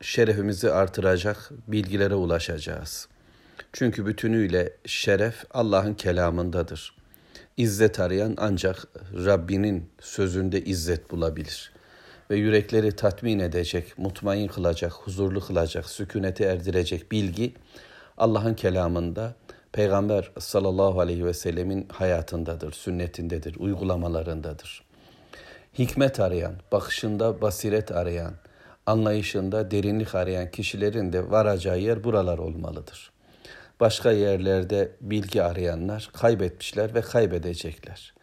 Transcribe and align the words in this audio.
şerefimizi 0.00 0.70
artıracak 0.70 1.50
bilgilere 1.68 2.14
ulaşacağız. 2.14 3.08
Çünkü 3.72 4.06
bütünüyle 4.06 4.72
şeref 4.86 5.44
Allah'ın 5.50 5.94
kelamındadır. 5.94 6.96
İzzet 7.56 8.00
arayan 8.00 8.34
ancak 8.38 8.86
Rabbinin 9.24 9.90
sözünde 10.00 10.64
izzet 10.64 11.10
bulabilir. 11.10 11.72
Ve 12.30 12.36
yürekleri 12.36 12.92
tatmin 12.96 13.38
edecek, 13.38 13.98
mutmain 13.98 14.48
kılacak, 14.48 14.92
huzurlu 14.92 15.40
kılacak, 15.40 15.90
sükunete 15.90 16.44
erdirecek 16.44 17.12
bilgi 17.12 17.54
Allah'ın 18.18 18.54
kelamında, 18.54 19.34
Peygamber 19.72 20.30
sallallahu 20.38 21.00
aleyhi 21.00 21.24
ve 21.24 21.34
sellemin 21.34 21.88
hayatındadır, 21.92 22.72
sünnetindedir, 22.72 23.56
uygulamalarındadır. 23.56 24.84
Hikmet 25.78 26.20
arayan, 26.20 26.54
bakışında 26.72 27.40
basiret 27.40 27.92
arayan, 27.92 28.34
anlayışında 28.86 29.70
derinlik 29.70 30.14
arayan 30.14 30.50
kişilerin 30.50 31.12
de 31.12 31.30
varacağı 31.30 31.78
yer 31.78 32.04
buralar 32.04 32.38
olmalıdır. 32.38 33.12
Başka 33.80 34.12
yerlerde 34.12 34.92
bilgi 35.00 35.42
arayanlar 35.42 36.10
kaybetmişler 36.12 36.94
ve 36.94 37.00
kaybedecekler. 37.00 38.14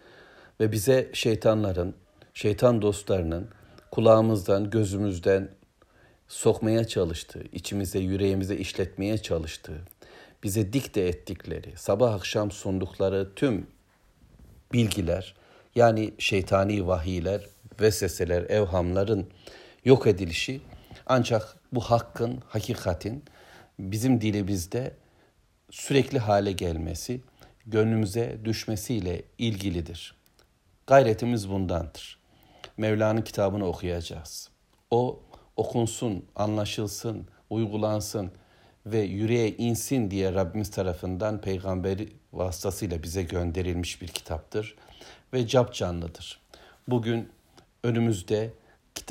Ve 0.60 0.72
bize 0.72 1.10
şeytanların, 1.14 1.96
şeytan 2.34 2.82
dostlarının 2.82 3.50
kulağımızdan, 3.92 4.70
gözümüzden 4.70 5.50
sokmaya 6.28 6.88
çalıştığı, 6.88 7.44
içimize, 7.52 8.00
yüreğimize 8.00 8.56
işletmeye 8.56 9.18
çalıştığı, 9.18 9.82
bize 10.44 10.74
dikte 10.74 11.02
ettikleri, 11.02 11.74
sabah 11.76 12.14
akşam 12.14 12.52
sundukları 12.52 13.36
tüm 13.36 13.68
bilgiler, 14.74 15.36
yani 15.76 16.14
şeytani 16.18 16.88
vahiyler, 16.88 17.42
vesveseler, 17.82 18.44
evhamların 18.44 19.28
yok 19.86 20.08
edilişi 20.08 20.62
ancak 21.06 21.58
bu 21.72 21.81
hakkın, 21.81 22.42
hakikatin 22.48 23.23
bizim 23.80 24.22
dilimizde 24.22 24.94
sürekli 25.72 26.20
hale 26.20 26.52
gelmesi, 26.52 27.22
gönlümüze 27.66 28.38
düşmesiyle 28.45 29.22
ilgilidir. 29.38 30.16
Gayretimiz 30.88 31.50
bundandır. 31.50 32.20
Mevla'nın 32.78 33.22
kitabını 33.22 33.66
okuyacağız. 33.66 34.50
O 34.92 35.20
okunsun, 35.56 36.25
anlaşılsın, 36.36 37.28
uygulansın 37.50 38.31
ve 38.86 39.00
yüreğe 39.00 39.58
insin 39.58 40.12
diye 40.12 40.34
Rabbimiz 40.34 40.72
tarafından 40.72 41.42
peygamberi 41.42 42.09
vasıtasıyla 42.34 43.03
bize 43.03 43.23
gönderilmiş 43.23 44.02
bir 44.02 44.08
kitaptır 44.08 44.75
ve 45.34 45.47
cap 45.47 45.73
canlıdır. 45.73 46.42
Bugün 46.88 47.30
önümüzde 47.84 48.53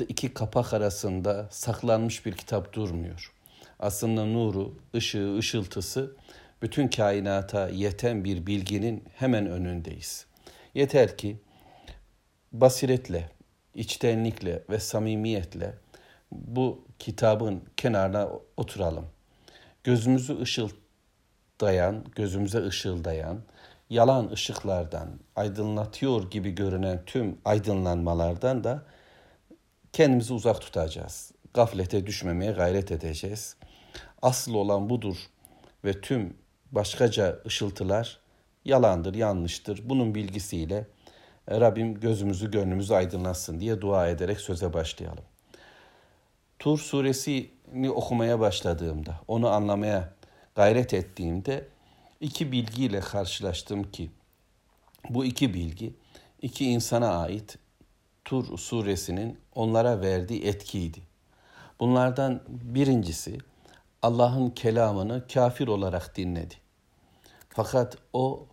iki 0.01 0.33
kapak 0.33 0.73
arasında 0.73 1.47
saklanmış 1.51 2.25
bir 2.25 2.31
kitap 2.31 2.73
durmuyor. 2.73 3.33
Aslında 3.79 4.25
nuru, 4.25 4.77
ışığı, 4.95 5.37
ışıltısı 5.37 6.15
bütün 6.61 6.87
kainata 6.87 7.69
yeten 7.69 8.23
bir 8.23 8.45
bilginin 8.47 9.03
hemen 9.15 9.47
önündeyiz. 9.47 10.25
Yeter 10.73 11.17
ki 11.17 11.37
basiretle, 12.51 13.29
içtenlikle 13.75 14.63
ve 14.69 14.79
samimiyetle 14.79 15.73
bu 16.31 16.87
kitabın 16.99 17.63
kenarına 17.77 18.29
oturalım. 18.57 19.05
Gözümüzü 19.83 20.41
ışıldayan, 20.41 22.05
gözümüze 22.15 22.65
ışıldayan, 22.65 23.39
yalan 23.89 24.31
ışıklardan, 24.31 25.09
aydınlatıyor 25.35 26.31
gibi 26.31 26.51
görünen 26.51 27.01
tüm 27.05 27.37
aydınlanmalardan 27.45 28.63
da 28.63 28.83
kendimizi 29.93 30.33
uzak 30.33 30.61
tutacağız. 30.61 31.31
Gaflete 31.53 32.07
düşmemeye 32.07 32.51
gayret 32.51 32.91
edeceğiz. 32.91 33.55
Asıl 34.21 34.53
olan 34.53 34.89
budur 34.89 35.17
ve 35.85 36.01
tüm 36.01 36.37
başkaca 36.71 37.39
ışıltılar 37.45 38.19
yalandır, 38.65 39.15
yanlıştır. 39.15 39.81
Bunun 39.89 40.15
bilgisiyle 40.15 40.87
Rabbim 41.49 41.99
gözümüzü, 41.99 42.51
gönlümüzü 42.51 42.93
aydınlatsın 42.93 43.59
diye 43.59 43.81
dua 43.81 44.07
ederek 44.07 44.39
söze 44.39 44.73
başlayalım. 44.73 45.23
Tur 46.59 46.79
suresini 46.79 47.89
okumaya 47.89 48.39
başladığımda, 48.39 49.19
onu 49.27 49.49
anlamaya 49.49 50.13
gayret 50.55 50.93
ettiğimde 50.93 51.67
iki 52.21 52.51
bilgiyle 52.51 52.99
karşılaştım 52.99 53.91
ki 53.91 54.11
bu 55.09 55.25
iki 55.25 55.53
bilgi 55.53 55.93
iki 56.41 56.65
insana 56.65 57.21
ait 57.21 57.57
Tur 58.25 58.57
suresinin 58.57 59.39
onlara 59.55 60.01
verdiği 60.01 60.43
etkiydi. 60.45 60.99
Bunlardan 61.79 62.41
birincisi 62.47 63.37
Allah'ın 64.01 64.49
kelamını 64.49 65.27
kafir 65.33 65.67
olarak 65.67 66.17
dinledi. 66.17 66.55
Fakat 67.49 67.97
o 68.13 68.47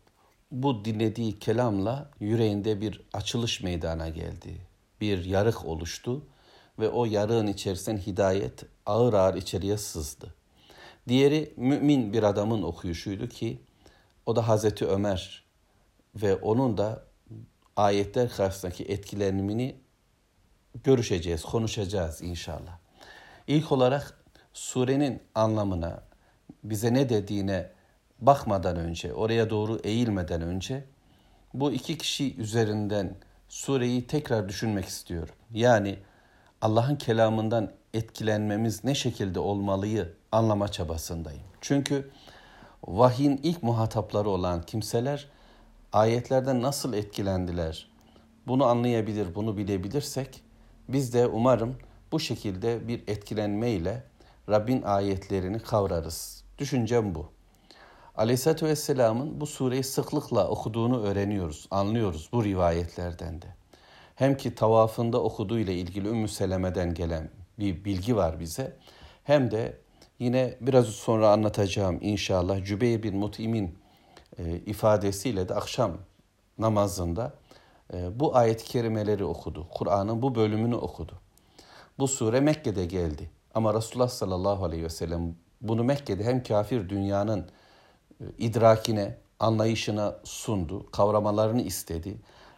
bu 0.51 0.85
dinlediği 0.85 1.39
kelamla 1.39 2.11
yüreğinde 2.21 2.81
bir 2.81 3.01
açılış 3.13 3.63
meydana 3.63 4.09
geldi. 4.09 4.57
Bir 5.01 5.25
yarık 5.25 5.65
oluştu 5.65 6.23
ve 6.79 6.89
o 6.89 7.05
yarığın 7.05 7.47
içerisinden 7.47 7.99
hidayet 7.99 8.65
ağır 8.87 9.13
ağır 9.13 9.35
içeriye 9.35 9.77
sızdı. 9.77 10.35
Diğeri 11.09 11.55
mümin 11.57 12.13
bir 12.13 12.23
adamın 12.23 12.63
okuyuşuydu 12.63 13.29
ki 13.29 13.61
o 14.27 14.37
da 14.37 14.49
Hazreti 14.49 14.87
Ömer 14.87 15.45
ve 16.15 16.37
onun 16.37 16.79
da 16.79 17.10
ayetler 17.77 18.29
karşısındaki 18.29 18.85
etkilenimini 18.85 19.77
görüşeceğiz, 20.85 21.43
konuşacağız 21.43 22.23
inşallah. 22.23 22.79
İlk 23.47 23.73
olarak 23.73 24.25
surenin 24.53 25.23
anlamına, 25.35 26.03
bize 26.65 26.95
ne 26.95 27.09
dediğine 27.09 27.71
bakmadan 28.19 28.77
önce, 28.77 29.15
oraya 29.15 29.51
doğru 29.51 29.81
eğilmeden 29.85 30.43
önce 30.43 30.85
bu 31.55 31.73
iki 31.73 31.99
kişi 31.99 32.37
üzerinden 32.37 33.17
sureyi 33.49 34.07
tekrar 34.07 34.49
düşünmek 34.49 34.85
istiyorum. 34.85 35.35
Yani 35.51 35.99
Allah'ın 36.61 36.97
kelamından 36.97 37.73
etkilenmemiz 37.95 38.85
ne 38.85 38.95
şekilde 38.95 39.41
olmalıyı 39.41 40.15
anlama 40.33 40.69
çabasındayım. 40.69 41.43
Çünkü 41.61 42.11
vahyin 42.87 43.41
ilk 43.43 43.63
muhatapları 43.63 44.29
olan 44.29 44.63
kimseler 44.63 45.29
ayetlerden 45.93 46.63
nasıl 46.63 46.93
etkilendiler? 46.93 47.91
Bunu 48.47 48.65
anlayabilir, 48.65 49.35
bunu 49.35 49.57
bilebilirsek 49.57 50.43
biz 50.89 51.15
de 51.15 51.27
umarım 51.27 51.77
bu 52.13 52.21
şekilde 52.21 52.89
bir 52.89 53.03
etkilenmeyle 53.09 54.03
Rabbin 54.49 54.83
ayetlerini 54.83 55.59
kavrarız. 55.59 56.45
Düşüncem 56.59 57.15
bu. 57.15 57.27
Aleyhisselatü 58.17 58.67
Vesselam'ın 58.67 59.41
bu 59.41 59.47
sureyi 59.47 59.85
sıklıkla 59.85 60.49
okuduğunu 60.49 61.03
öğreniyoruz, 61.03 61.67
anlıyoruz 61.71 62.29
bu 62.33 62.45
rivayetlerden 62.45 63.43
de. 63.43 63.47
Hem 64.15 64.37
ki 64.37 64.55
tavafında 64.55 65.23
okuduğu 65.23 65.59
ile 65.59 65.75
ilgili 65.75 66.09
Ümmü 66.09 66.29
Seleme'den 66.29 66.95
gelen 66.95 67.31
bir 67.59 67.85
bilgi 67.85 68.17
var 68.17 68.41
bize. 68.41 68.77
Hem 69.25 69.51
de 69.51 69.79
yine 70.19 70.55
biraz 70.61 70.87
sonra 70.87 71.31
anlatacağım 71.31 71.99
inşallah 72.01 72.65
Cübeyr 72.65 73.03
bin 73.03 73.17
Mut'im'in 73.17 73.80
ifadesiyle 74.67 75.49
de 75.49 75.55
akşam 75.55 75.93
namazında 76.59 77.33
e, 77.93 78.21
bu 78.21 78.37
ayet-i 78.37 78.65
kerimeleri 78.65 79.25
okudu. 79.25 79.67
Kur'an'ın 79.71 80.23
bu 80.23 80.35
bölümünü 80.35 80.75
okudu. 80.75 81.13
Bu 81.99 82.09
sure 82.09 82.41
Mekke'de 82.41 82.85
geldi. 82.85 83.31
Ama 83.55 83.75
Resulullah 83.75 84.09
sallallahu 84.09 84.65
aleyhi 84.65 84.85
ve 84.85 84.91
sellem 84.91 85.35
bunu 85.61 85.85
Mekke'de 85.85 86.25
hem 86.25 86.43
kafir 86.43 86.89
dünyanın 86.89 87.49
e, 88.21 88.25
idrakine, 88.39 89.19
anlayışına 89.41 90.17
sundu, 90.25 90.91
kavramalarını 90.91 91.63
istedi. 91.63 92.17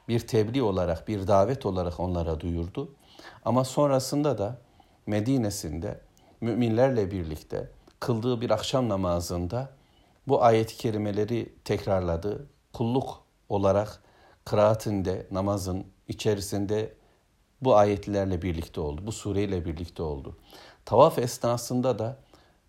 Bir 0.08 0.20
tebliğ 0.20 0.62
olarak, 0.62 1.08
bir 1.08 1.26
davet 1.26 1.66
olarak 1.66 2.00
onlara 2.00 2.40
duyurdu. 2.40 2.94
Ama 3.44 3.64
sonrasında 3.64 4.38
da 4.38 4.58
Medine'sinde 5.06 6.00
müminlerle 6.40 7.10
birlikte 7.10 7.70
kıldığı 8.00 8.40
bir 8.40 8.50
akşam 8.50 8.88
namazında 8.88 9.69
bu 10.28 10.42
ayet-i 10.42 10.76
kerimeleri 10.76 11.54
tekrarladı. 11.64 12.46
Kulluk 12.72 13.24
olarak 13.48 14.02
kıraatinde, 14.44 15.26
namazın 15.30 15.86
içerisinde 16.08 16.94
bu 17.60 17.76
ayetlerle 17.76 18.42
birlikte 18.42 18.80
oldu. 18.80 19.00
Bu 19.06 19.12
sureyle 19.12 19.64
birlikte 19.64 20.02
oldu. 20.02 20.36
Tavaf 20.84 21.19
esnasında 21.19 21.98
da 21.98 22.16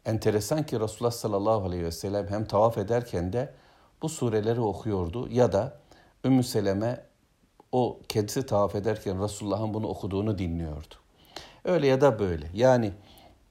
enteresan 0.05 0.65
ki 0.65 0.79
Resulullah 0.79 1.11
sallallahu 1.11 1.65
aleyhi 1.65 1.83
ve 1.83 1.91
sellem 1.91 2.27
hem 2.27 2.45
tavaf 2.45 2.77
ederken 2.77 3.33
de 3.33 3.53
bu 4.01 4.09
sureleri 4.09 4.61
okuyordu 4.61 5.27
ya 5.29 5.51
da 5.51 5.79
Ümmü 6.25 6.44
Seleme 6.44 7.05
o 7.71 8.00
kendisi 8.09 8.45
tavaf 8.45 8.75
ederken 8.75 9.23
Resulullah'ın 9.23 9.73
bunu 9.73 9.88
okuduğunu 9.88 10.38
dinliyordu. 10.38 10.95
Öyle 11.65 11.88
ya 11.88 12.01
da 12.01 12.19
böyle. 12.19 12.50
Yani 12.53 12.94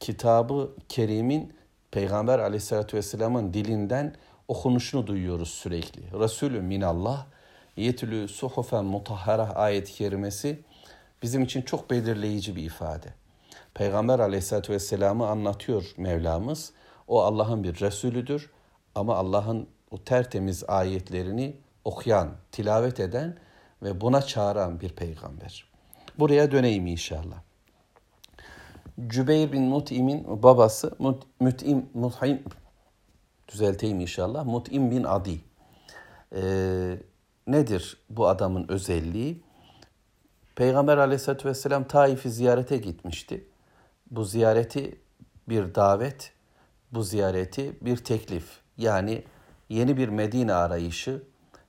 kitabı 0.01 0.71
Kerim'in 0.89 1.53
Peygamber 1.93 2.39
aleyhissalatü 2.39 2.97
vesselamın 2.97 3.55
dilinden 3.55 4.15
okunuşunu 4.49 5.07
duyuyoruz 5.07 5.49
sürekli. 5.49 6.21
Resulü 6.21 6.61
minallah 6.61 7.27
yetülü 7.77 8.29
suhufen 8.29 8.85
mutahhara 8.85 9.51
ayet-i 9.51 9.93
kerimesi 9.93 10.61
bizim 11.23 11.43
için 11.43 11.63
çok 11.63 11.91
belirleyici 11.91 12.57
bir 12.57 12.63
ifade. 12.63 13.15
Peygamber 13.75 14.19
aleyhissalatü 14.19 14.73
vesselam'ı 14.73 15.27
anlatıyor 15.27 15.95
Mevlamız. 15.97 16.73
O 17.09 17.23
Allah'ın 17.23 17.65
bir 17.65 17.81
Resulüdür 17.81 18.51
ama 18.95 19.17
Allah'ın 19.17 19.69
o 19.91 19.99
tertemiz 19.99 20.65
ayetlerini 20.69 21.57
okuyan, 21.85 22.31
tilavet 22.53 23.01
eden 23.01 23.39
ve 23.83 24.01
buna 24.01 24.23
çağıran 24.23 24.81
bir 24.81 24.89
peygamber. 24.89 25.65
Buraya 26.19 26.53
döneyim 26.53 26.87
inşallah. 26.87 27.43
Cübeyr 29.07 29.53
bin 29.53 29.63
Mut'im'in 29.63 30.43
babası 30.43 30.97
Mut'im, 31.41 31.87
Mut'im 31.95 32.43
düzelteyim 33.49 34.01
inşallah. 34.01 34.45
Mut'im 34.45 34.91
bin 34.91 35.05
Adi. 35.05 35.41
Ee, 36.35 36.99
nedir 37.47 37.97
bu 38.11 38.29
adamın 38.29 38.69
özelliği? 38.69 39.43
Peygamber 40.55 40.99
aleyhissalatü 40.99 41.49
vesselam 41.49 41.85
Taif'i 41.85 42.31
ziyarete 42.31 42.77
gitmişti. 42.77 43.49
Bu 44.11 44.25
ziyareti 44.25 45.01
bir 45.49 45.75
davet, 45.75 46.33
bu 46.93 47.03
ziyareti 47.03 47.77
bir 47.81 47.97
teklif. 47.97 48.61
Yani 48.79 49.25
yeni 49.69 49.97
bir 49.97 50.09
Medine 50.09 50.55
arayışı, 50.55 51.23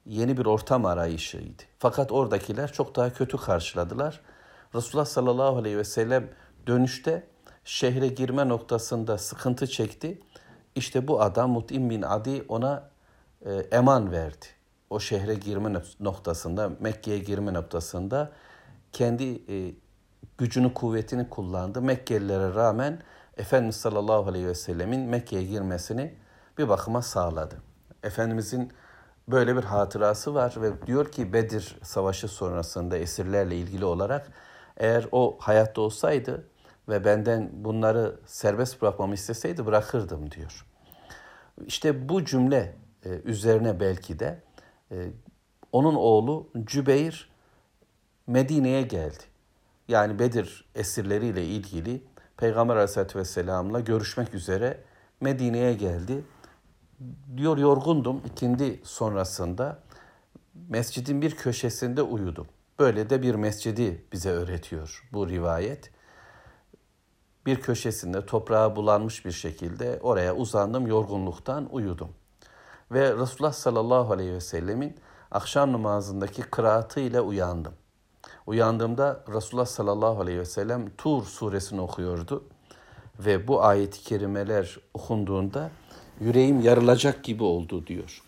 yeni 0.06 0.38
bir 0.38 0.46
ortam 0.46 0.86
arayışıydı. 0.86 1.64
Fakat 1.80 2.12
oradakiler 2.12 2.72
çok 2.72 2.96
daha 2.96 3.14
kötü 3.14 3.38
karşıladılar. 3.38 4.22
Resulullah 4.76 5.06
sallallahu 5.06 5.58
aleyhi 5.58 5.78
ve 5.78 5.84
sellem 5.84 6.30
dönüşte 6.68 7.27
şehre 7.63 8.07
girme 8.07 8.50
noktasında 8.50 9.18
sıkıntı 9.18 9.68
çekti. 9.68 10.21
İşte 10.75 11.07
bu 11.07 11.21
adam 11.21 11.51
Mut'im 11.51 11.89
bin 11.89 12.01
Adi 12.01 12.45
ona 12.48 12.89
e, 13.45 13.54
eman 13.54 14.12
verdi. 14.12 14.45
O 14.89 15.00
şehre 15.00 15.36
girme 15.36 15.81
noktasında, 16.00 16.71
Mekke'ye 16.80 17.19
girme 17.19 17.54
noktasında 17.54 18.31
kendi 18.92 19.54
e, 19.54 19.75
gücünü, 20.38 20.74
kuvvetini 20.74 21.30
kullandı. 21.30 21.81
Mekkelilere 21.81 22.54
rağmen 22.56 23.01
Efendimiz 23.38 23.75
sallallahu 23.75 24.30
aleyhi 24.30 24.48
ve 24.48 24.56
sellemin 24.56 25.01
Mekke'ye 25.01 25.44
girmesini 25.44 26.16
bir 26.57 26.69
bakıma 26.69 27.01
sağladı. 27.01 27.56
Efendimizin 28.04 28.71
böyle 29.27 29.56
bir 29.56 29.63
hatırası 29.63 30.33
var 30.33 30.54
ve 30.62 30.88
diyor 30.88 31.12
ki 31.12 31.33
Bedir 31.33 31.80
Savaşı 31.83 32.27
sonrasında 32.27 32.98
esirlerle 32.98 33.57
ilgili 33.57 33.86
olarak 33.86 34.27
eğer 34.77 35.07
o 35.12 35.38
hayatta 35.39 35.81
olsaydı 35.81 36.48
ve 36.89 37.06
benden 37.06 37.50
bunları 37.53 38.19
serbest 38.25 38.81
bırakmamı 38.81 39.13
isteseydi 39.13 39.65
bırakırdım 39.65 40.31
diyor. 40.31 40.65
İşte 41.65 42.09
bu 42.09 42.25
cümle 42.25 42.75
e, 43.06 43.09
üzerine 43.09 43.80
belki 43.80 44.19
de 44.19 44.41
e, 44.91 44.95
onun 45.71 45.95
oğlu 45.95 46.50
Cübeyr 46.63 47.30
Medine'ye 48.27 48.81
geldi. 48.81 49.24
Yani 49.88 50.19
Bedir 50.19 50.65
esirleriyle 50.75 51.45
ilgili 51.45 52.03
Peygamber 52.38 52.75
Aleyhisselatü 52.75 53.19
Vesselam'la 53.19 53.80
görüşmek 53.80 54.33
üzere 54.33 54.80
Medine'ye 55.21 55.74
geldi. 55.74 56.24
Diyor 57.38 57.57
yorgundum 57.57 58.21
ikindi 58.25 58.81
sonrasında 58.83 59.80
mescidin 60.69 61.21
bir 61.21 61.35
köşesinde 61.35 62.01
uyudum. 62.01 62.47
Böyle 62.80 63.09
de 63.09 63.21
bir 63.21 63.35
mescidi 63.35 64.06
bize 64.12 64.30
öğretiyor 64.30 65.09
bu 65.13 65.30
rivayet 65.30 65.91
bir 67.45 67.56
köşesinde 67.56 68.25
toprağa 68.25 68.75
bulanmış 68.75 69.25
bir 69.25 69.31
şekilde 69.31 70.00
oraya 70.01 70.36
uzandım 70.36 70.88
yorgunluktan 70.88 71.69
uyudum. 71.72 72.10
Ve 72.92 73.18
Resulullah 73.18 73.54
sallallahu 73.54 74.13
aleyhi 74.13 74.34
ve 74.34 74.42
sellemin 74.42 74.95
akşam 75.31 75.74
namazındaki 75.74 76.42
kıraatı 76.42 77.00
ile 77.00 77.22
uyandım. 77.22 77.74
Uyandığımda 78.45 79.24
Resulullah 79.34 79.66
sallallahu 79.66 80.22
aleyhi 80.22 80.40
ve 80.40 80.45
sellem 80.45 80.90
Tur 80.98 81.24
suresini 81.25 81.81
okuyordu. 81.81 82.44
Ve 83.19 83.48
bu 83.48 83.63
ayet-i 83.63 84.01
kerimeler 84.01 84.80
okunduğunda 84.94 85.72
yüreğim 86.19 86.62
yarılacak 86.62 87.24
gibi 87.24 87.44
oldu 87.44 87.88
diyor. 87.88 88.24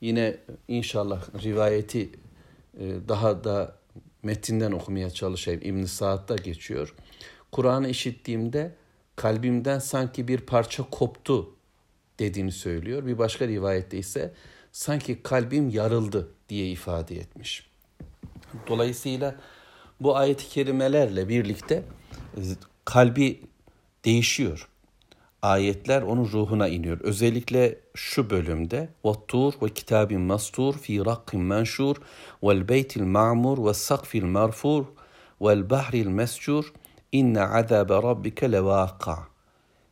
Yine 0.00 0.36
inşallah 0.68 1.22
rivayeti 1.42 2.10
e, 2.78 3.08
daha 3.08 3.44
da 3.44 3.76
metinden 4.22 4.72
okumaya 4.72 5.10
çalışayım. 5.10 5.60
İbn 5.64 5.84
Saad'da 5.84 6.36
geçiyor. 6.36 6.94
Kur'an'ı 7.52 7.88
işittiğimde 7.88 8.74
kalbimden 9.16 9.78
sanki 9.78 10.28
bir 10.28 10.40
parça 10.40 10.90
koptu 10.90 11.54
dediğini 12.18 12.52
söylüyor. 12.52 13.06
Bir 13.06 13.18
başka 13.18 13.48
rivayette 13.48 13.98
ise 13.98 14.34
sanki 14.72 15.22
kalbim 15.22 15.68
yarıldı 15.68 16.28
diye 16.48 16.70
ifade 16.70 17.16
etmiş. 17.16 17.68
Dolayısıyla 18.68 19.36
bu 20.00 20.16
ayet-i 20.16 20.48
kerimelerle 20.48 21.28
birlikte 21.28 21.82
kalbi 22.84 23.42
değişiyor. 24.04 24.68
Ayetler 25.42 26.02
onun 26.02 26.24
ruhuna 26.24 26.68
iniyor. 26.68 27.00
Özellikle 27.00 27.78
şu 27.94 28.30
bölümde 28.30 28.88
"Vattur 29.04 29.54
ve 29.62 29.68
kitabin 29.68 30.20
mastur 30.20 30.74
fi 30.74 31.06
rakkin 31.06 31.40
menşur 31.40 31.96
vel 32.42 32.68
beytil 32.68 33.02
ma'mur 33.02 33.66
ve 33.66 33.74
sakfil 33.74 34.24
marfur 34.24 34.84
vel 35.40 35.70
bahril 35.70 36.06
mescur" 36.06 36.72
İnne 37.12 37.42
azabe 37.42 37.94
rabbike 37.94 38.52
levaka. 38.52 39.28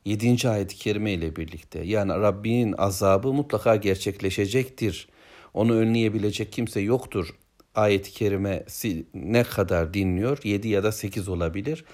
Yedinci 0.04 0.48
ayet-i 0.48 0.76
kerime 0.76 1.12
ile 1.12 1.36
birlikte 1.36 1.80
yani 1.80 2.12
Rabbinin 2.12 2.74
azabı 2.78 3.32
mutlaka 3.32 3.76
gerçekleşecektir. 3.76 5.08
Onu 5.54 5.74
önleyebilecek 5.74 6.52
kimse 6.52 6.80
yoktur. 6.80 7.36
Ayet-i 7.74 8.12
kerimesi 8.12 9.06
ne 9.14 9.42
kadar 9.42 9.94
dinliyor? 9.94 10.38
Yedi 10.44 10.68
ya 10.68 10.82
da 10.82 10.92
sekiz 10.92 11.28
olabilir. 11.28 11.84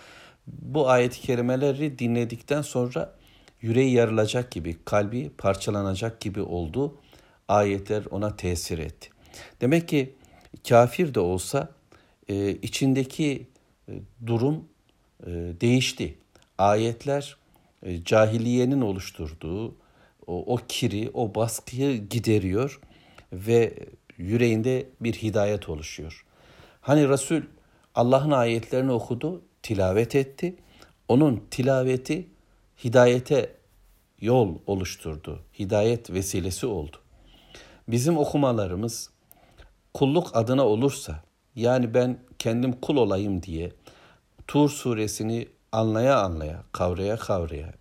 Bu 0.47 0.89
ayet-i 0.89 1.21
kerimeleri 1.21 1.99
dinledikten 1.99 2.63
sonra 2.63 3.17
yüreği 3.61 3.93
yarılacak 3.93 4.51
gibi, 4.51 4.77
kalbi 4.85 5.31
parçalanacak 5.39 6.21
gibi 6.21 6.41
oldu. 6.41 6.99
Ayetler 7.49 8.05
ona 8.11 8.37
tesir 8.37 8.79
etti. 8.79 9.09
Demek 9.61 9.89
ki 9.89 10.15
kafir 10.69 11.15
de 11.15 11.21
olsa 11.21 11.69
e, 12.29 12.51
içindeki 12.51 13.47
e, 13.89 13.93
durum 14.27 14.65
değişti. 15.61 16.19
Ayetler 16.59 17.37
e, 17.83 18.05
cahiliyenin 18.05 18.81
oluşturduğu 18.81 19.69
o, 20.27 20.55
o 20.55 20.59
kiri, 20.69 21.11
o 21.15 21.35
baskıyı 21.35 22.09
gideriyor 22.09 22.81
ve 23.33 23.75
yüreğinde 24.19 24.87
bir 25.01 25.15
hidayet 25.15 25.69
oluşuyor. 25.69 26.25
Hani 26.81 27.09
Resul 27.09 27.43
Allah'ın 27.95 28.31
ayetlerini 28.31 28.93
okudu, 28.93 29.43
tilavet 29.63 30.15
etti. 30.15 30.57
Onun 31.09 31.45
tilaveti 31.51 32.29
hidayete 32.85 33.57
yol 34.21 34.59
oluşturdu. 34.67 35.41
Hidayet 35.59 36.11
vesilesi 36.11 36.67
oldu. 36.67 36.97
Bizim 37.89 38.19
okumalarımız 38.19 39.11
kulluk 39.95 40.37
adına 40.37 40.67
olursa, 40.67 41.23
yani 41.57 41.95
ben 41.95 42.19
kendim 42.39 42.73
kul 42.73 42.97
olayım 42.97 43.43
diye 43.43 43.73
Tur 44.49 44.71
suresini 44.71 45.49
anlaya 45.73 46.19
anlaya, 46.19 46.63
kavraya 46.73 47.17
kavraya, 47.17 47.73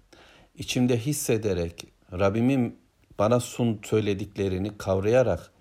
içimde 0.55 0.97
hissederek, 0.97 1.85
Rabbimin 2.11 2.79
bana 3.19 3.39
sun 3.39 3.79
söylediklerini 3.83 4.77
kavrayarak 4.77 5.51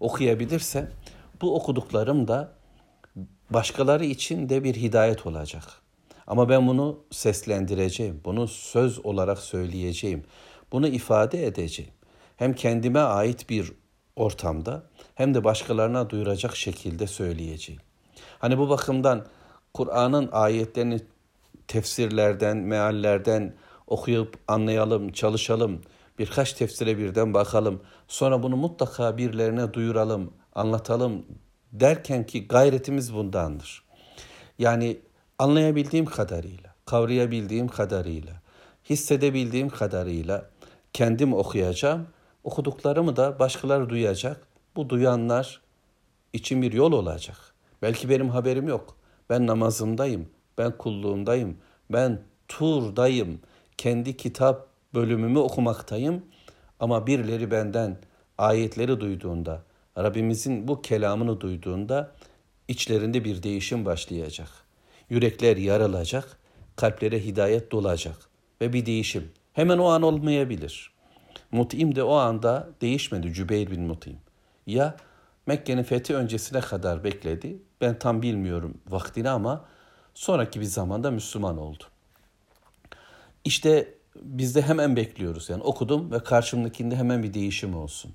okuyabilirse 0.00 0.88
bu 1.40 1.56
okuduklarım 1.56 2.28
da 2.28 2.52
başkaları 3.50 4.04
için 4.04 4.48
de 4.48 4.64
bir 4.64 4.74
hidayet 4.74 5.26
olacak. 5.26 5.64
Ama 6.26 6.48
ben 6.48 6.68
bunu 6.68 6.98
seslendireceğim, 7.10 8.20
bunu 8.24 8.48
söz 8.48 9.06
olarak 9.06 9.38
söyleyeceğim, 9.38 10.24
bunu 10.72 10.88
ifade 10.88 11.46
edeceğim. 11.46 11.92
Hem 12.36 12.54
kendime 12.54 13.00
ait 13.00 13.50
bir 13.50 13.72
ortamda 14.16 14.82
hem 15.14 15.34
de 15.34 15.44
başkalarına 15.44 16.10
duyuracak 16.10 16.56
şekilde 16.56 17.06
söyleyeceğim. 17.06 17.82
Hani 18.38 18.58
bu 18.58 18.68
bakımdan 18.68 19.26
Kur'an'ın 19.74 20.28
ayetlerini 20.32 21.00
tefsirlerden, 21.68 22.56
meallerden 22.56 23.54
okuyup 23.86 24.38
anlayalım, 24.48 25.12
çalışalım. 25.12 25.80
Birkaç 26.18 26.52
tefsire 26.52 26.98
birden 26.98 27.34
bakalım. 27.34 27.80
Sonra 28.08 28.42
bunu 28.42 28.56
mutlaka 28.56 29.16
birilerine 29.16 29.74
duyuralım, 29.74 30.32
anlatalım 30.54 31.26
derken 31.72 32.26
ki 32.26 32.48
gayretimiz 32.48 33.14
bundandır. 33.14 33.82
Yani 34.58 34.98
anlayabildiğim 35.38 36.06
kadarıyla, 36.06 36.74
kavrayabildiğim 36.86 37.68
kadarıyla, 37.68 38.32
hissedebildiğim 38.90 39.68
kadarıyla 39.68 40.50
kendim 40.92 41.34
okuyacağım. 41.34 42.06
Okuduklarımı 42.44 43.16
da 43.16 43.38
başkaları 43.38 43.88
duyacak. 43.88 44.46
Bu 44.76 44.88
duyanlar 44.90 45.60
için 46.32 46.62
bir 46.62 46.72
yol 46.72 46.92
olacak. 46.92 47.36
Belki 47.82 48.08
benim 48.08 48.28
haberim 48.28 48.68
yok. 48.68 48.99
Ben 49.30 49.46
namazımdayım, 49.46 50.28
ben 50.58 50.78
kulluğumdayım, 50.78 51.56
ben 51.90 52.20
turdayım, 52.48 53.40
kendi 53.76 54.16
kitap 54.16 54.66
bölümümü 54.94 55.38
okumaktayım. 55.38 56.22
Ama 56.80 57.06
birileri 57.06 57.50
benden 57.50 57.98
ayetleri 58.38 59.00
duyduğunda, 59.00 59.62
Rabbimizin 59.98 60.68
bu 60.68 60.82
kelamını 60.82 61.40
duyduğunda 61.40 62.12
içlerinde 62.68 63.24
bir 63.24 63.42
değişim 63.42 63.84
başlayacak. 63.84 64.48
Yürekler 65.10 65.56
yarılacak, 65.56 66.38
kalplere 66.76 67.24
hidayet 67.24 67.72
dolacak 67.72 68.16
ve 68.60 68.72
bir 68.72 68.86
değişim. 68.86 69.30
Hemen 69.52 69.78
o 69.78 69.84
an 69.84 70.02
olmayabilir. 70.02 70.92
Mut'im 71.52 71.96
de 71.96 72.02
o 72.02 72.14
anda 72.14 72.68
değişmedi 72.80 73.32
Cübeyr 73.32 73.70
bin 73.70 73.82
Mut'im. 73.82 74.16
Ya 74.66 74.96
Mekke'nin 75.46 75.82
fethi 75.82 76.14
öncesine 76.14 76.60
kadar 76.60 77.04
bekledi. 77.04 77.62
Ben 77.80 77.98
tam 77.98 78.22
bilmiyorum 78.22 78.74
vaktini 78.88 79.30
ama 79.30 79.64
sonraki 80.14 80.60
bir 80.60 80.66
zamanda 80.66 81.10
Müslüman 81.10 81.58
oldu. 81.58 81.84
İşte 83.44 83.94
biz 84.22 84.54
de 84.54 84.62
hemen 84.62 84.96
bekliyoruz. 84.96 85.50
Yani 85.50 85.62
okudum 85.62 86.12
ve 86.12 86.18
karşımdakinde 86.18 86.96
hemen 86.96 87.22
bir 87.22 87.34
değişim 87.34 87.76
olsun. 87.76 88.12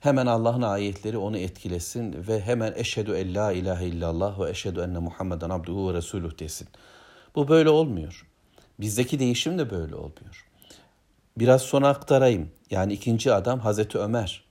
Hemen 0.00 0.26
Allah'ın 0.26 0.62
ayetleri 0.62 1.18
onu 1.18 1.38
etkilesin 1.38 2.28
ve 2.28 2.40
hemen 2.40 2.72
eşhedü 2.76 3.12
en 3.12 3.34
la 3.34 3.52
ilahe 3.52 3.86
illallah 3.86 4.40
ve 4.40 4.50
eşhedü 4.50 4.80
enne 4.80 4.98
Muhammeden 4.98 5.50
abduhu 5.50 5.88
ve 5.88 5.94
resuluh 5.94 6.38
desin. 6.38 6.68
Bu 7.34 7.48
böyle 7.48 7.70
olmuyor. 7.70 8.26
Bizdeki 8.80 9.18
değişim 9.18 9.58
de 9.58 9.70
böyle 9.70 9.94
olmuyor. 9.94 10.46
Biraz 11.38 11.62
sonra 11.62 11.88
aktarayım. 11.88 12.50
Yani 12.70 12.92
ikinci 12.92 13.32
adam 13.32 13.60
Hazreti 13.60 13.98
Ömer. 13.98 14.47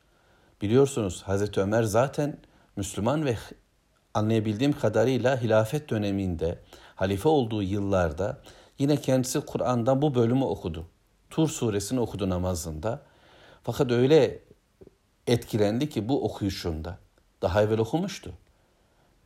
Biliyorsunuz 0.61 1.23
Hazreti 1.23 1.61
Ömer 1.61 1.83
zaten 1.83 2.37
Müslüman 2.75 3.25
ve 3.25 3.37
anlayabildiğim 4.13 4.73
kadarıyla 4.73 5.41
hilafet 5.41 5.89
döneminde 5.89 6.59
halife 6.95 7.29
olduğu 7.29 7.63
yıllarda 7.63 8.41
yine 8.79 8.97
kendisi 8.97 9.41
Kur'an'dan 9.41 10.01
bu 10.01 10.15
bölümü 10.15 10.43
okudu. 10.43 10.87
Tur 11.29 11.49
suresini 11.49 11.99
okudu 11.99 12.29
namazında. 12.29 13.01
Fakat 13.63 13.91
öyle 13.91 14.39
etkilendi 15.27 15.89
ki 15.89 16.09
bu 16.09 16.25
okuyuşunda 16.25 16.97
daha 17.41 17.63
evvel 17.63 17.79
okumuştu. 17.79 18.33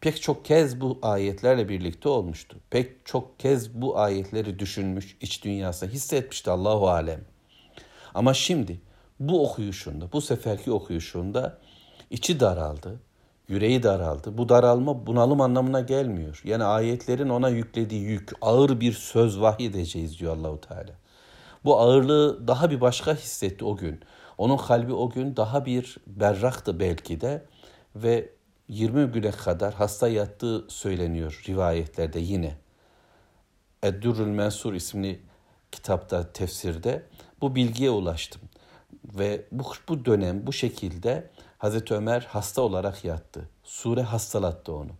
Pek 0.01 0.21
çok 0.21 0.45
kez 0.45 0.81
bu 0.81 0.99
ayetlerle 1.01 1.69
birlikte 1.69 2.09
olmuştu. 2.09 2.57
Pek 2.69 3.05
çok 3.05 3.39
kez 3.39 3.73
bu 3.73 3.99
ayetleri 3.99 4.59
düşünmüş, 4.59 5.17
iç 5.21 5.43
dünyasında 5.43 5.89
hissetmişti 5.89 6.51
Allahu 6.51 6.89
alem. 6.89 7.21
Ama 8.13 8.33
şimdi 8.33 8.81
bu 9.29 9.45
okuyuşunda, 9.45 10.11
bu 10.11 10.21
seferki 10.21 10.71
okuyuşunda 10.71 11.57
içi 12.09 12.39
daraldı, 12.39 12.99
yüreği 13.47 13.83
daraldı. 13.83 14.37
Bu 14.37 14.49
daralma 14.49 15.05
bunalım 15.05 15.41
anlamına 15.41 15.79
gelmiyor. 15.79 16.41
Yani 16.43 16.63
ayetlerin 16.63 17.29
ona 17.29 17.49
yüklediği 17.49 18.01
yük, 18.01 18.31
ağır 18.41 18.79
bir 18.79 18.93
söz 18.93 19.41
vahiy 19.41 19.65
edeceğiz 19.65 20.19
diyor 20.19 20.37
Allahu 20.37 20.61
Teala. 20.61 20.91
Bu 21.63 21.79
ağırlığı 21.79 22.47
daha 22.47 22.71
bir 22.71 22.81
başka 22.81 23.13
hissetti 23.13 23.65
o 23.65 23.77
gün. 23.77 23.99
Onun 24.37 24.57
kalbi 24.57 24.93
o 24.93 25.09
gün 25.09 25.35
daha 25.35 25.65
bir 25.65 25.97
berraktı 26.07 26.79
belki 26.79 27.21
de 27.21 27.45
ve 27.95 28.29
20 28.67 29.05
güne 29.11 29.31
kadar 29.31 29.73
hasta 29.73 30.07
yattığı 30.07 30.65
söyleniyor 30.67 31.43
rivayetlerde 31.47 32.19
yine. 32.19 32.57
Eddurrül 33.83 34.27
Mensur 34.27 34.73
isimli 34.73 35.21
kitapta, 35.71 36.33
tefsirde 36.33 37.03
bu 37.41 37.55
bilgiye 37.55 37.89
ulaştım. 37.89 38.41
Ve 39.05 39.41
bu, 39.51 39.63
bu 39.89 40.05
dönem 40.05 40.47
bu 40.47 40.53
şekilde 40.53 41.29
Hazreti 41.57 41.93
Ömer 41.93 42.21
hasta 42.21 42.61
olarak 42.61 43.05
yattı. 43.05 43.49
Sure 43.63 44.01
hastalattı 44.01 44.73
onu. 44.73 44.91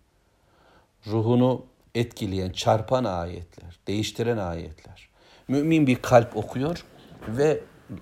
Ruhunu 1.08 1.66
etkileyen, 1.96 2.50
çarpan 2.50 3.04
ayetler, 3.04 3.80
değiştiren 3.88 4.38
ayetler. 4.38 5.10
Mümin 5.48 5.88
bir 5.88 5.96
kalp 5.96 6.38
okuyor 6.38 6.86
ve 7.28 7.60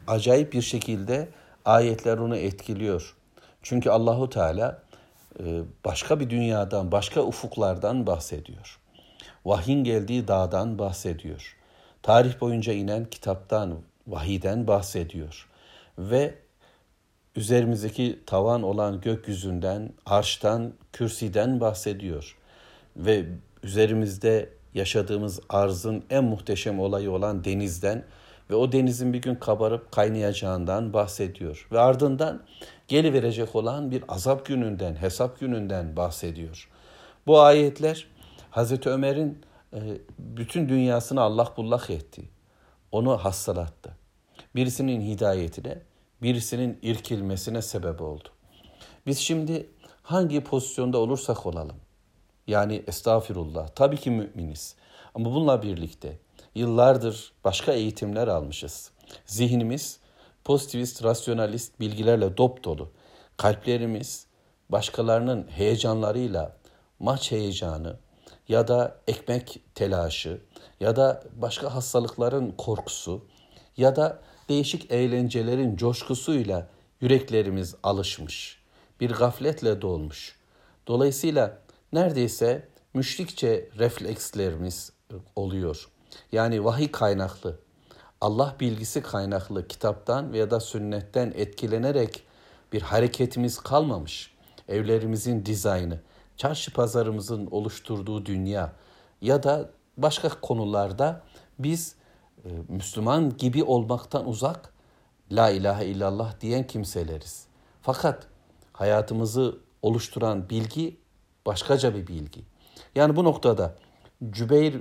acayip 0.07 0.53
bir 0.53 0.61
şekilde 0.61 1.29
ayetler 1.65 2.17
onu 2.17 2.37
etkiliyor. 2.37 3.15
Çünkü 3.61 3.89
Allahu 3.89 4.29
Teala 4.29 4.83
e, 5.39 5.61
başka 5.85 6.19
bir 6.19 6.29
dünyadan, 6.29 6.91
başka 6.91 7.21
ufuklardan 7.21 8.07
bahsediyor. 8.07 8.79
Vahyin 9.45 9.83
geldiği 9.83 10.27
dağdan 10.27 10.79
bahsediyor. 10.79 11.55
Tarih 12.01 12.41
boyunca 12.41 12.73
inen 12.73 13.05
kitaptan, 13.05 13.79
vahiden 14.07 14.67
bahsediyor. 14.67 15.48
Ve 15.99 16.35
üzerimizdeki 17.35 18.19
tavan 18.25 18.63
olan 18.63 19.01
gökyüzünden, 19.01 19.93
arştan, 20.05 20.73
kürsiden 20.93 21.59
bahsediyor. 21.59 22.37
Ve 22.95 23.25
üzerimizde 23.63 24.49
yaşadığımız 24.73 25.39
arzın 25.49 26.03
en 26.09 26.23
muhteşem 26.23 26.79
olayı 26.79 27.11
olan 27.11 27.43
denizden 27.43 28.03
ve 28.49 28.55
o 28.55 28.71
denizin 28.71 29.13
bir 29.13 29.21
gün 29.21 29.35
kabarıp 29.35 29.91
kaynayacağından 29.91 30.93
bahsediyor. 30.93 31.67
Ve 31.71 31.79
ardından 31.79 32.43
geri 32.87 33.13
verecek 33.13 33.55
olan 33.55 33.91
bir 33.91 34.03
azap 34.07 34.45
gününden, 34.45 34.95
hesap 34.95 35.39
gününden 35.39 35.95
bahsediyor. 35.95 36.69
Bu 37.27 37.41
ayetler 37.41 38.07
Hazreti 38.51 38.89
Ömer'in 38.89 39.41
e, 39.73 39.79
bütün 40.19 40.69
dünyasını 40.69 41.21
Allah 41.21 41.53
bullak 41.57 41.89
etti. 41.89 42.29
Onu 42.91 43.17
hastalattı. 43.17 43.91
Birisinin 44.55 45.01
hidayetine, 45.01 45.77
birisinin 46.21 46.79
irkilmesine 46.81 47.61
sebep 47.61 48.01
oldu. 48.01 48.29
Biz 49.05 49.17
şimdi 49.17 49.69
hangi 50.01 50.43
pozisyonda 50.43 50.97
olursak 50.97 51.45
olalım, 51.45 51.77
yani 52.47 52.83
estağfirullah, 52.87 53.67
tabii 53.67 53.97
ki 53.97 54.11
müminiz. 54.11 54.75
Ama 55.15 55.25
bununla 55.25 55.63
birlikte 55.63 56.19
yıllardır 56.55 57.33
başka 57.43 57.71
eğitimler 57.71 58.27
almışız. 58.27 58.91
Zihnimiz 59.25 59.99
pozitivist, 60.43 61.03
rasyonalist 61.03 61.79
bilgilerle 61.79 62.37
dop 62.37 62.63
dolu. 62.63 62.91
Kalplerimiz 63.37 64.27
başkalarının 64.69 65.47
heyecanlarıyla 65.47 66.57
maç 66.99 67.31
heyecanı 67.31 67.97
ya 68.47 68.67
da 68.67 68.97
ekmek 69.07 69.61
telaşı 69.75 70.41
ya 70.79 70.95
da 70.95 71.23
başka 71.35 71.75
hastalıkların 71.75 72.51
korkusu 72.51 73.25
ya 73.77 73.95
da 73.95 74.19
değişik 74.49 74.91
eğlencelerin 74.91 75.75
coşkusuyla 75.75 76.67
yüreklerimiz 77.01 77.75
alışmış. 77.83 78.59
Bir 78.99 79.11
gafletle 79.11 79.81
dolmuş. 79.81 80.35
Dolayısıyla 80.87 81.57
neredeyse 81.93 82.67
müşrikçe 82.93 83.69
reflekslerimiz 83.77 84.91
oluyor. 85.35 85.89
Yani 86.31 86.65
vahiy 86.65 86.91
kaynaklı, 86.91 87.59
Allah 88.21 88.55
bilgisi 88.59 89.01
kaynaklı 89.01 89.67
kitaptan 89.67 90.33
veya 90.33 90.51
da 90.51 90.59
sünnetten 90.59 91.33
etkilenerek 91.35 92.23
bir 92.73 92.81
hareketimiz 92.81 93.59
kalmamış. 93.59 94.33
Evlerimizin 94.67 95.45
dizaynı, 95.45 95.99
çarşı 96.37 96.73
pazarımızın 96.73 97.47
oluşturduğu 97.51 98.25
dünya 98.25 98.73
ya 99.21 99.43
da 99.43 99.69
başka 99.97 100.29
konularda 100.29 101.21
biz 101.59 101.95
Müslüman 102.67 103.37
gibi 103.37 103.63
olmaktan 103.63 104.27
uzak 104.27 104.73
La 105.31 105.49
ilahe 105.49 105.85
illallah 105.85 106.41
diyen 106.41 106.67
kimseleriz. 106.67 107.45
Fakat 107.81 108.27
hayatımızı 108.73 109.57
oluşturan 109.81 110.49
bilgi 110.49 110.97
başkaca 111.45 111.95
bir 111.95 112.07
bilgi. 112.07 112.41
Yani 112.95 113.15
bu 113.15 113.23
noktada 113.23 113.75
Cübeyr 114.29 114.75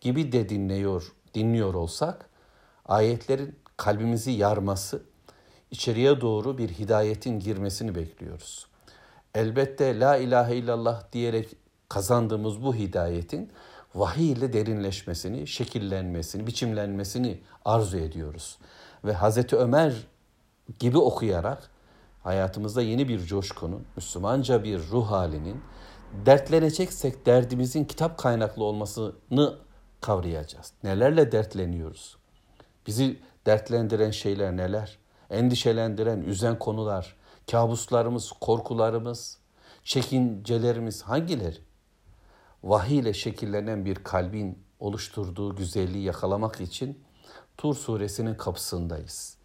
gibi 0.00 0.32
de 0.32 0.48
dinliyor, 0.48 1.12
dinliyor 1.34 1.74
olsak 1.74 2.30
ayetlerin 2.86 3.58
kalbimizi 3.76 4.30
yarması, 4.30 5.02
içeriye 5.70 6.20
doğru 6.20 6.58
bir 6.58 6.68
hidayetin 6.68 7.40
girmesini 7.40 7.94
bekliyoruz. 7.94 8.66
Elbette 9.34 10.00
la 10.00 10.16
ilahe 10.16 10.56
illallah 10.56 11.12
diyerek 11.12 11.48
kazandığımız 11.88 12.62
bu 12.62 12.74
hidayetin 12.74 13.52
vahiy 13.94 14.32
ile 14.32 14.52
derinleşmesini, 14.52 15.46
şekillenmesini, 15.46 16.46
biçimlenmesini 16.46 17.40
arzu 17.64 17.98
ediyoruz. 17.98 18.58
Ve 19.04 19.12
Hazreti 19.12 19.56
Ömer 19.56 19.94
gibi 20.78 20.98
okuyarak 20.98 21.70
hayatımızda 22.22 22.82
yeni 22.82 23.08
bir 23.08 23.24
coşkunun, 23.24 23.84
Müslümanca 23.96 24.64
bir 24.64 24.78
ruh 24.78 25.10
halinin, 25.10 25.60
dertleneceksek 26.26 27.26
derdimizin 27.26 27.84
kitap 27.84 28.18
kaynaklı 28.18 28.64
olmasını 28.64 29.58
kavrayacağız. 30.00 30.72
Nelerle 30.84 31.32
dertleniyoruz? 31.32 32.16
Bizi 32.86 33.18
dertlendiren 33.46 34.10
şeyler 34.10 34.56
neler? 34.56 34.98
Endişelendiren, 35.30 36.20
üzen 36.20 36.58
konular, 36.58 37.16
kabuslarımız, 37.50 38.32
korkularımız, 38.40 39.38
çekincelerimiz 39.84 41.02
hangileri? 41.02 41.58
Vahiy 42.64 42.98
ile 42.98 43.12
şekillenen 43.12 43.84
bir 43.84 43.94
kalbin 43.94 44.58
oluşturduğu 44.78 45.56
güzelliği 45.56 46.04
yakalamak 46.04 46.60
için 46.60 47.04
Tur 47.56 47.74
suresinin 47.74 48.34
kapısındayız. 48.34 49.36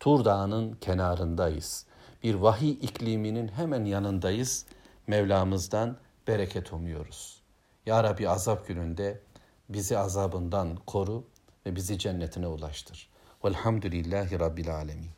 Tur 0.00 0.24
dağının 0.24 0.72
kenarındayız. 0.72 1.86
Bir 2.22 2.34
vahiy 2.34 2.70
ikliminin 2.70 3.48
hemen 3.48 3.84
yanındayız. 3.84 4.66
Mevlamızdan 5.06 5.96
bereket 6.26 6.72
umuyoruz. 6.72 7.42
Ya 7.86 8.04
Rabbi 8.04 8.28
azap 8.28 8.68
gününde 8.68 9.20
bizi 9.68 9.98
azabından 9.98 10.76
koru 10.76 11.24
ve 11.66 11.76
bizi 11.76 11.98
cennetine 11.98 12.46
ulaştır. 12.46 13.08
Velhamdülillahi 13.44 14.40
Rabbil 14.40 14.74
Alemin. 14.74 15.10